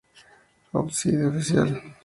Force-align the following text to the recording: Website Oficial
Website 0.73 1.21
Oficial 1.29 1.69